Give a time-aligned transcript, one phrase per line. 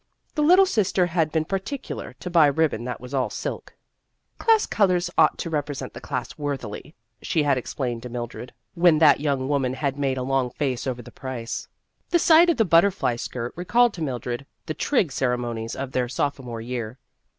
[0.33, 3.75] The little sister had been par ticular to buy ribbon that was all silk.
[4.37, 6.37] 152 For the Honor of the Class 153" Class colors ought to represent the class
[6.39, 10.87] worthily," she had explained to Mildred, when that young woman had made a long face
[10.87, 11.67] over the price.
[12.09, 16.61] The sight of the butterfly skirt recalled to Mildred the Trig Ceremonies of their sophomore
[16.61, 16.97] year.